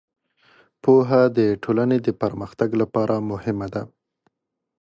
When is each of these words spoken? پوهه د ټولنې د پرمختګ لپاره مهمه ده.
پوهه 0.83 1.21
د 1.37 1.39
ټولنې 1.63 1.97
د 2.05 2.07
پرمختګ 2.21 2.69
لپاره 2.81 3.15
مهمه 3.31 3.67
ده. 3.73 3.83